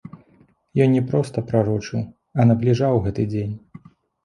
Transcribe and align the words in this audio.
Ён 0.85 0.89
не 0.97 1.03
проста 1.11 1.37
прарочыў, 1.51 2.01
а 2.39 2.49
набліжаў 2.55 3.01
гэты 3.07 3.29
дзень. 3.37 3.55